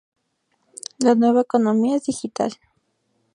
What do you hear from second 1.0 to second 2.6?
nueva economía es digital.